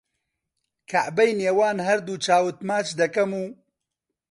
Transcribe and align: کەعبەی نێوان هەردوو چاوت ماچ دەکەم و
کەعبەی 0.89 1.31
نێوان 1.39 1.77
هەردوو 1.87 2.21
چاوت 2.25 2.57
ماچ 2.67 2.87
دەکەم 2.99 3.31
و 3.41 3.45